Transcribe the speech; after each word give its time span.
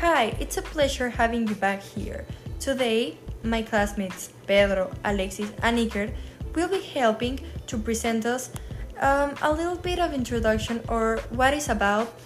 Hi, 0.00 0.34
it's 0.40 0.56
a 0.56 0.62
pleasure 0.62 1.10
having 1.10 1.46
you 1.46 1.54
back 1.54 1.82
here. 1.82 2.24
Today, 2.58 3.18
my 3.42 3.60
classmates 3.60 4.32
Pedro, 4.46 4.90
Alexis, 5.04 5.52
and 5.62 5.76
Iker 5.76 6.10
will 6.54 6.68
be 6.68 6.80
helping 6.80 7.38
to 7.66 7.76
present 7.76 8.24
us 8.24 8.48
um, 8.98 9.34
a 9.42 9.52
little 9.52 9.76
bit 9.76 9.98
of 9.98 10.14
introduction 10.14 10.80
or 10.88 11.18
what 11.28 11.52
is 11.52 11.68
about, 11.68 12.18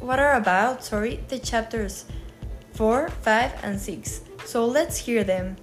what 0.00 0.18
are 0.18 0.34
about, 0.34 0.82
sorry, 0.82 1.20
the 1.28 1.38
chapters 1.38 2.04
4, 2.72 3.08
5, 3.08 3.52
and 3.62 3.80
6. 3.80 4.20
So 4.44 4.66
let's 4.66 4.98
hear 4.98 5.22
them. 5.22 5.54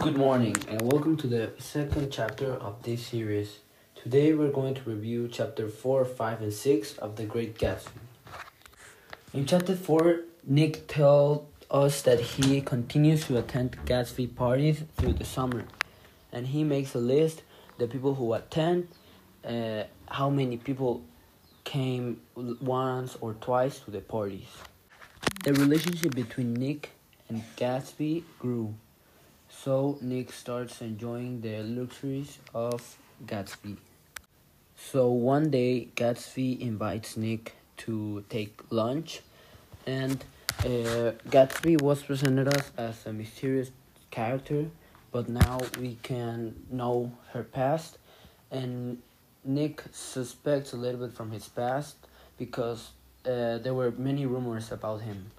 Good 0.00 0.18
morning 0.18 0.54
and 0.68 0.82
welcome 0.82 1.16
to 1.16 1.26
the 1.26 1.52
second 1.56 2.12
chapter 2.12 2.52
of 2.52 2.82
this 2.82 3.06
series. 3.06 3.60
Today 4.02 4.34
we're 4.34 4.50
going 4.50 4.74
to 4.74 4.80
review 4.90 5.28
chapter 5.30 5.68
4, 5.68 6.04
5, 6.04 6.42
and 6.42 6.52
6 6.52 6.98
of 6.98 7.14
The 7.14 7.24
Great 7.24 7.56
Gatsby. 7.56 8.00
In 9.32 9.46
chapter 9.46 9.76
4, 9.76 10.22
Nick 10.44 10.88
tells 10.88 11.46
us 11.70 12.02
that 12.02 12.18
he 12.18 12.60
continues 12.62 13.26
to 13.26 13.38
attend 13.38 13.78
Gatsby 13.86 14.34
parties 14.34 14.82
through 14.96 15.12
the 15.12 15.24
summer 15.24 15.66
and 16.32 16.48
he 16.48 16.64
makes 16.64 16.96
a 16.96 16.98
list 16.98 17.42
the 17.78 17.86
people 17.86 18.16
who 18.16 18.34
attend, 18.34 18.88
uh, 19.44 19.84
how 20.08 20.28
many 20.28 20.56
people 20.56 21.04
came 21.62 22.20
once 22.34 23.16
or 23.20 23.34
twice 23.34 23.78
to 23.84 23.92
the 23.92 24.00
parties. 24.00 24.48
The 25.44 25.54
relationship 25.54 26.16
between 26.16 26.54
Nick 26.54 26.90
and 27.28 27.44
Gatsby 27.56 28.24
grew. 28.40 28.74
So 29.48 29.96
Nick 30.00 30.32
starts 30.32 30.80
enjoying 30.80 31.40
the 31.40 31.62
luxuries 31.62 32.40
of 32.52 32.98
Gatsby. 33.24 33.76
So 34.90 35.10
one 35.10 35.48
day 35.50 35.88
Gatsby 35.96 36.60
invites 36.60 37.16
Nick 37.16 37.54
to 37.78 38.24
take 38.28 38.60
lunch 38.70 39.22
and 39.86 40.22
uh, 40.60 41.12
Gatsby 41.30 41.80
was 41.80 42.02
presented 42.02 42.48
us 42.48 42.72
as 42.76 43.06
a 43.06 43.12
mysterious 43.12 43.70
character 44.10 44.66
but 45.10 45.30
now 45.30 45.60
we 45.80 45.96
can 46.02 46.56
know 46.70 47.12
her 47.32 47.42
past 47.42 47.96
and 48.50 48.98
Nick 49.44 49.82
suspects 49.92 50.74
a 50.74 50.76
little 50.76 51.06
bit 51.06 51.16
from 51.16 51.30
his 51.30 51.48
past 51.48 51.96
because 52.36 52.90
uh, 53.24 53.58
there 53.58 53.72
were 53.72 53.92
many 53.92 54.26
rumors 54.26 54.72
about 54.72 55.00
him. 55.00 55.30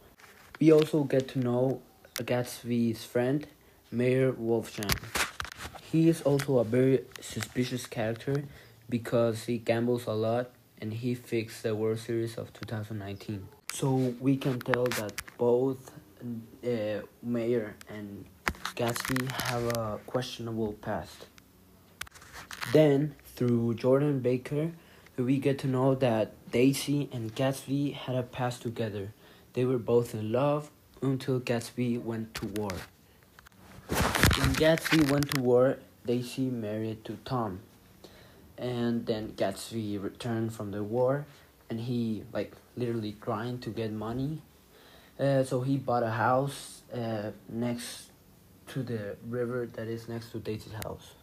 We 0.60 0.72
also 0.72 1.04
get 1.04 1.28
to 1.30 1.40
know 1.40 1.82
Gatsby's 2.16 3.04
friend 3.04 3.46
Meyer 3.92 4.32
Wolfgang. 4.32 4.96
He 5.92 6.10
is 6.10 6.24
also 6.24 6.58
a 6.58 6.64
very 6.64 7.02
suspicious 7.22 7.86
character 7.86 8.46
because 8.94 9.46
he 9.46 9.58
gambles 9.58 10.06
a 10.06 10.12
lot 10.12 10.52
and 10.80 10.94
he 10.94 11.16
fixed 11.16 11.64
the 11.64 11.74
World 11.74 11.98
Series 11.98 12.38
of 12.38 12.54
2019. 12.54 13.48
So 13.72 14.14
we 14.20 14.38
can 14.38 14.60
tell 14.60 14.86
that 14.86 15.14
both 15.40 15.90
uh, 16.64 17.02
Meyer 17.24 17.74
and 17.90 18.24
Gatsby 18.76 19.32
have 19.50 19.64
a 19.76 20.00
questionable 20.06 20.74
past. 20.74 21.26
Then, 22.72 23.16
through 23.36 23.74
Jordan 23.74 24.20
Baker, 24.20 24.74
we 25.18 25.40
get 25.40 25.58
to 25.60 25.68
know 25.68 25.96
that 25.96 26.36
Daisy 26.52 27.10
and 27.12 27.34
Gatsby 27.34 27.96
had 27.96 28.16
a 28.16 28.22
past 28.22 28.62
together. 28.62 29.12
They 29.54 29.66
were 29.66 29.80
both 29.80 30.14
in 30.14 30.32
love 30.32 30.70
until 31.02 31.40
Gatsby 31.40 32.00
went 32.00 32.36
to 32.36 32.46
war. 32.46 32.76
When 34.38 34.54
Gatsby 34.54 35.10
went 35.10 35.34
to 35.34 35.42
war, 35.42 35.80
Daisy 36.06 36.52
married 36.52 37.04
to 37.06 37.18
Tom. 37.26 37.62
And 38.64 39.06
then 39.06 39.33
Gatsby 39.36 40.02
returned 40.02 40.53
from 40.53 40.72
the 40.72 40.83
war 40.83 41.25
and 41.69 41.81
he 41.81 42.23
like 42.31 42.53
literally 42.78 43.12
grind 43.19 43.62
to 43.63 43.69
get 43.69 43.91
money. 43.91 44.41
Uh, 45.19 45.44
so 45.44 45.62
he 45.62 45.75
bought 45.78 46.03
a 46.03 46.12
house 46.12 46.81
uh, 46.94 47.31
next 47.50 48.12
to 48.68 48.81
the 48.81 49.18
river 49.28 49.69
that 49.73 49.88
is 49.88 50.07
next 50.07 50.31
to 50.31 50.40
Daisy's 50.40 50.73
house. 50.85 51.16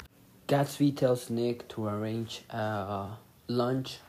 Gatsby 0.48 0.94
tells 0.94 1.30
Nick 1.30 1.66
to 1.68 1.86
arrange 1.86 2.42
a 2.50 3.16
lunch 3.48 4.00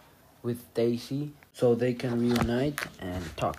with 0.44 0.74
Daisy 0.74 1.32
so 1.54 1.74
they 1.74 1.94
can 1.94 2.20
reunite 2.20 2.80
and 3.00 3.24
talk. 3.38 3.58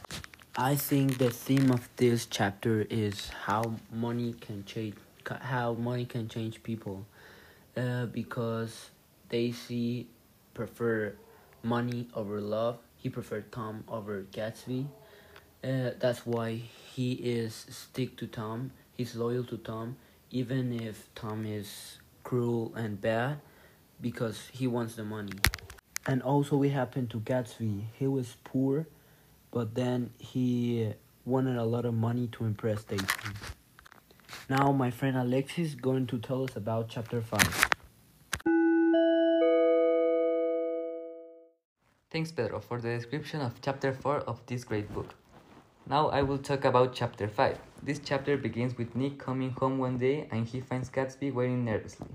I 0.55 0.77
think 0.77 1.17
the 1.17 1.31
theme 1.31 1.71
of 1.71 1.89
this 1.97 2.27
chapter 2.27 2.87
is 2.91 3.31
how 3.47 3.77
money 3.91 4.35
can 4.35 4.67
change 4.67 4.97
how 5.41 5.73
money 5.75 6.05
can 6.05 6.29
change 6.29 6.63
people 6.63 7.07
uh, 7.77 8.07
because 8.07 8.91
Daisy 9.33 10.09
prefer 10.53 11.15
money 11.63 12.07
over 12.15 12.41
love. 12.41 12.79
He 12.97 13.09
preferred 13.09 13.51
Tom 13.51 13.83
over 13.89 14.27
Gatsby. 14.31 14.87
Uh, 15.65 15.91
that's 15.99 16.27
why 16.27 16.61
he 16.95 17.13
is 17.15 17.67
stick 17.71 18.17
to 18.19 18.27
Tom. 18.27 18.73
He's 18.93 19.17
loyal 19.17 19.45
to 19.45 19.57
Tom, 19.57 19.97
even 20.31 20.79
if 20.79 21.09
Tom 21.15 21.47
is 21.47 21.99
cruel 22.23 22.75
and 22.77 23.01
bad, 23.01 23.41
because 24.01 24.49
he 24.53 24.67
wants 24.67 24.97
the 24.97 25.05
money. 25.05 25.33
And 26.07 26.23
also, 26.23 26.57
we 26.57 26.69
happened 26.69 27.11
to 27.11 27.21
Gatsby. 27.21 27.85
He 27.99 28.07
was 28.07 28.37
poor, 28.45 28.87
but 29.51 29.75
then 29.75 30.11
he 30.19 30.93
wanted 31.25 31.57
a 31.57 31.65
lot 31.65 31.87
of 31.87 31.95
money 31.95 32.29
to 32.33 32.45
impress 32.45 32.85
Daisy. 32.85 33.07
Now 34.51 34.73
my 34.73 34.91
friend 34.91 35.17
Alexis 35.17 35.69
is 35.69 35.75
going 35.75 36.07
to 36.09 36.19
tell 36.19 36.45
us 36.45 36.55
about 36.57 36.89
chapter 36.91 37.23
5. 37.23 37.62
Thanks 42.13 42.31
Pedro 42.31 42.61
for 42.61 42.79
the 42.79 42.91
description 42.91 43.41
of 43.41 43.55
chapter 43.63 43.91
4 43.91 44.19
of 44.29 44.45
this 44.45 44.65
great 44.65 44.93
book. 44.93 45.15
Now 45.89 46.09
I 46.11 46.21
will 46.21 46.37
talk 46.37 46.67
about 46.67 46.93
chapter 46.93 47.27
5. 47.27 47.59
This 47.83 48.03
chapter 48.05 48.37
begins 48.37 48.77
with 48.77 48.95
Nick 48.95 49.19
coming 49.19 49.53
home 49.53 49.79
one 49.79 49.97
day 49.97 50.29
and 50.31 50.47
he 50.47 50.61
finds 50.61 50.91
Gatsby 50.91 51.33
waiting 51.33 51.65
nervously. 51.65 52.09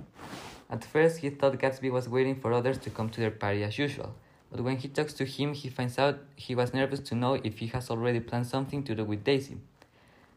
At 0.69 0.85
first 0.85 1.17
he 1.17 1.31
thought 1.31 1.57
Gatsby 1.57 1.91
was 1.91 2.07
waiting 2.07 2.35
for 2.35 2.53
others 2.53 2.77
to 2.77 2.91
come 2.91 3.09
to 3.09 3.19
their 3.19 3.31
party 3.31 3.63
as 3.63 3.79
usual, 3.79 4.13
but 4.51 4.61
when 4.61 4.77
he 4.77 4.87
talks 4.87 5.13
to 5.13 5.25
him 5.25 5.55
he 5.55 5.67
finds 5.67 5.97
out 5.97 6.19
he 6.35 6.53
was 6.53 6.75
nervous 6.75 6.99
to 6.99 7.15
know 7.15 7.33
if 7.43 7.57
he 7.57 7.65
has 7.65 7.89
already 7.89 8.19
planned 8.19 8.45
something 8.45 8.83
to 8.83 8.93
do 8.93 9.03
with 9.03 9.23
Daisy. 9.23 9.57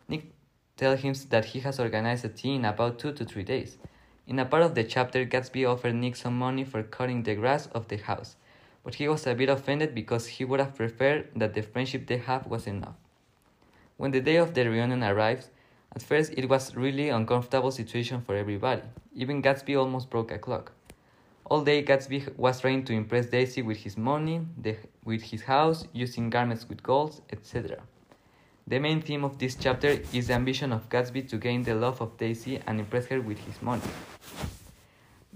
Nick 0.09 0.33
tells 0.79 1.01
him 1.01 1.13
that 1.29 1.45
he 1.45 1.61
has 1.61 1.79
organized 1.79 2.25
a 2.25 2.31
tea 2.31 2.55
in 2.55 2.65
about 2.65 2.99
two 2.99 3.13
to 3.13 3.27
three 3.27 3.45
days. 3.45 3.77
In 4.27 4.39
a 4.39 4.47
part 4.47 4.63
of 4.63 4.75
the 4.75 4.85
chapter, 4.85 5.27
Gatsby 5.27 5.71
offered 5.71 5.97
Nick 5.97 6.17
some 6.17 6.39
money 6.39 6.65
for 6.65 6.83
cutting 6.83 7.25
the 7.25 7.35
grass 7.35 7.67
of 7.75 7.89
the 7.89 7.99
house, 7.99 8.37
but 8.85 8.95
he 8.95 9.09
was 9.09 9.27
a 9.27 9.35
bit 9.35 9.49
offended 9.49 9.95
because 9.95 10.27
he 10.27 10.45
would 10.45 10.61
have 10.61 10.75
preferred 10.75 11.29
that 11.37 11.55
the 11.55 11.63
friendship 11.63 12.07
they 12.07 12.17
have 12.17 12.47
was 12.47 12.67
enough. 12.67 12.97
When 13.97 14.11
the 14.11 14.21
day 14.21 14.37
of 14.37 14.55
the 14.55 14.69
reunion 14.69 15.05
arrives, 15.05 15.51
at 15.95 16.03
first 16.03 16.33
it 16.37 16.49
was 16.49 16.77
really 16.77 17.09
uncomfortable 17.09 17.71
situation 17.71 18.23
for 18.23 18.35
everybody. 18.35 18.83
Even 19.15 19.43
Gatsby 19.43 19.79
almost 19.79 20.09
broke 20.09 20.31
a 20.31 20.39
clock. 20.39 20.73
All 21.45 21.63
day 21.63 21.83
Gatsby 21.83 22.37
was 22.37 22.61
trying 22.61 22.85
to 22.85 22.93
impress 22.93 23.27
Daisy 23.27 23.61
with 23.61 23.79
his 23.79 23.99
money, 23.99 24.41
the, 24.57 24.77
with 25.05 25.23
his 25.23 25.43
house, 25.43 25.85
using 25.93 26.31
garments 26.31 26.69
with 26.69 26.83
gold, 26.83 27.21
etc. 27.31 27.83
The 28.67 28.79
main 28.79 29.03
theme 29.03 29.25
of 29.25 29.37
this 29.39 29.57
chapter 29.57 29.99
is 30.13 30.29
the 30.29 30.35
ambition 30.35 30.73
of 30.73 30.89
Gatsby 30.89 31.29
to 31.31 31.39
gain 31.39 31.65
the 31.65 31.75
love 31.75 32.01
of 32.01 32.17
Daisy 32.17 32.61
and 32.69 32.79
impress 32.79 33.07
her 33.07 33.21
with 33.21 33.39
his 33.39 33.61
money. 33.61 33.83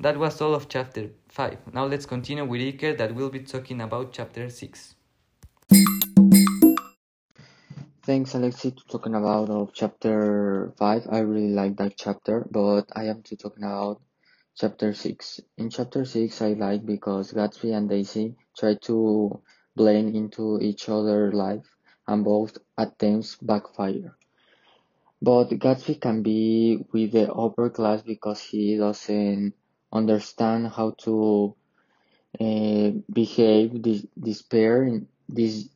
That 0.04 0.18
was 0.18 0.38
all 0.42 0.54
of 0.54 0.68
chapter 0.68 1.08
5. 1.30 1.72
Now 1.72 1.86
let's 1.86 2.04
continue 2.04 2.44
with 2.44 2.60
Iker 2.60 2.94
that 2.98 3.14
will 3.14 3.30
be 3.30 3.40
talking 3.40 3.80
about 3.80 4.12
chapter 4.12 4.50
6. 4.50 4.96
Thanks 8.02 8.34
Alexi 8.34 8.76
to 8.76 8.84
talking 8.84 9.14
about 9.14 9.48
of 9.48 9.72
chapter 9.72 10.74
5. 10.76 11.06
I 11.10 11.20
really 11.20 11.54
like 11.54 11.78
that 11.78 11.96
chapter, 11.96 12.46
but 12.50 12.92
I 12.94 13.04
am 13.04 13.22
to 13.22 13.36
talking 13.36 13.64
about 13.64 14.02
chapter 14.54 14.92
6. 14.92 15.40
In 15.56 15.70
chapter 15.70 16.04
6 16.04 16.42
I 16.42 16.52
like 16.52 16.84
because 16.84 17.32
Gatsby 17.32 17.74
and 17.74 17.88
Daisy 17.88 18.36
try 18.58 18.74
to 18.82 19.40
blend 19.74 20.14
into 20.14 20.60
each 20.60 20.90
other's 20.90 21.32
life 21.32 21.64
and 22.06 22.22
both 22.22 22.58
attempts 22.76 23.36
backfire. 23.40 24.14
But 25.22 25.48
Gatsby 25.48 25.98
can 25.98 26.22
be 26.22 26.84
with 26.92 27.12
the 27.12 27.32
upper 27.32 27.70
class 27.70 28.02
because 28.02 28.42
he 28.42 28.76
doesn't 28.76 29.54
understand 29.94 30.68
how 30.68 30.90
to 31.04 31.54
uh, 32.40 32.90
behave 33.12 33.82
this, 33.82 34.04
this 34.16 34.42
pair 34.42 34.82
in 34.84 35.08
this 35.28 35.68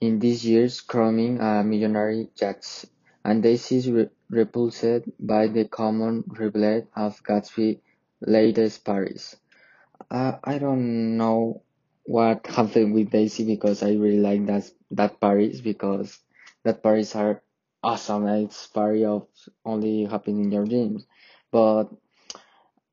in 0.00 0.18
these 0.18 0.44
years 0.44 0.80
crowning 0.80 1.40
a 1.40 1.64
millionaire 1.64 2.26
yachts, 2.40 2.86
and 3.24 3.42
Daisy 3.42 3.76
is 3.76 3.90
re- 3.90 4.10
repulsed 4.30 5.02
by 5.18 5.48
the 5.48 5.64
common 5.64 6.24
reveal 6.28 6.86
of 6.94 7.22
Gatsby's 7.24 7.80
latest 8.20 8.84
Paris. 8.84 9.36
Uh, 10.10 10.38
I 10.44 10.58
don't 10.58 11.16
know 11.16 11.62
what 12.04 12.46
happened 12.46 12.94
with 12.94 13.10
Daisy 13.10 13.44
because 13.44 13.82
I 13.82 13.92
really 13.92 14.20
like 14.20 14.46
that 14.46 14.70
that 14.92 15.20
Paris 15.20 15.60
because 15.60 16.18
that 16.64 16.82
Paris 16.82 17.14
are 17.16 17.42
awesome. 17.82 18.26
It's 18.28 18.66
Paris 18.68 19.04
of 19.04 19.26
only 19.64 20.04
happening 20.04 20.44
in 20.44 20.52
your 20.52 20.64
dreams, 20.64 21.06
but 21.50 21.90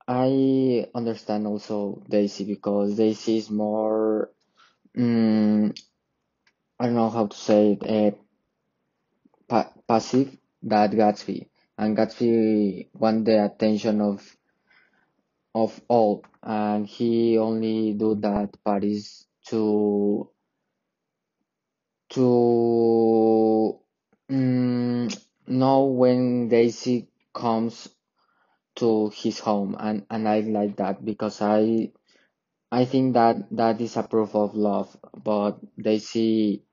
I 0.07 0.87
understand 0.95 1.45
also 1.47 2.01
Daisy 2.09 2.43
because 2.45 2.95
Daisy 2.95 3.37
is 3.37 3.49
more, 3.51 4.31
um, 4.97 5.73
I 6.79 6.85
don't 6.85 6.95
know 6.95 7.09
how 7.09 7.27
to 7.27 7.35
say 7.37 7.73
it, 7.81 8.13
uh, 8.15 8.17
pa 9.49 9.59
passive 9.87 10.29
than 10.61 10.91
Gatsby, 10.91 11.47
and 11.77 11.97
Gatsby 11.97 12.89
want 12.93 13.25
the 13.25 13.45
attention 13.45 14.01
of 14.01 14.21
of 15.55 15.81
all, 15.87 16.23
and 16.43 16.85
he 16.85 17.37
only 17.39 17.93
do 17.93 18.13
that 18.15 18.57
Paris 18.63 19.25
to 19.47 20.29
to 22.09 23.79
um, 24.29 25.07
know 25.47 25.85
when 25.85 26.47
Daisy 26.49 27.07
comes 27.33 27.89
to 28.77 29.09
his 29.15 29.39
home, 29.39 29.75
and 29.79 30.05
and 30.09 30.27
I 30.27 30.41
like 30.41 30.77
that 30.77 31.03
because 31.03 31.41
I 31.41 31.91
I 32.71 32.85
think 32.85 33.13
that 33.15 33.37
that 33.51 33.81
is 33.81 33.97
a 33.97 34.03
proof 34.03 34.35
of 34.35 34.55
love, 34.55 34.95
but 35.15 35.59
Daisy 35.81 36.63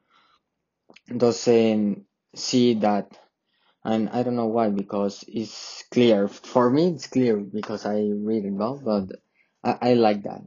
doesn't 1.17 2.07
see 2.35 2.75
that, 2.75 3.19
and 3.85 4.09
I 4.11 4.23
don't 4.23 4.37
know 4.37 4.47
why 4.49 4.71
because 4.71 5.25
it's 5.29 5.85
clear 5.91 6.29
for 6.29 6.71
me. 6.71 6.89
It's 6.89 7.07
clear 7.07 7.39
because 7.39 7.87
I 7.87 8.01
read 8.15 8.45
it 8.45 8.53
well, 8.53 8.81
but 8.85 9.11
I, 9.65 9.91
I 9.91 9.95
like 9.95 10.25
that, 10.25 10.43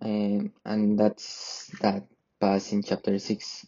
and 0.00 0.52
and 0.64 0.98
that's 0.98 1.70
that 1.80 2.06
pass 2.40 2.72
in 2.72 2.82
chapter 2.82 3.18
six. 3.18 3.66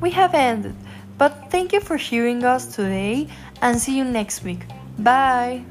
We 0.00 0.10
have 0.12 0.34
ended, 0.34 0.74
but 1.18 1.50
thank 1.50 1.72
you 1.72 1.80
for 1.80 1.96
hearing 1.96 2.42
us 2.44 2.74
today 2.74 3.28
and 3.60 3.78
see 3.78 3.96
you 3.96 4.04
next 4.04 4.42
week. 4.42 4.64
Bye! 4.98 5.64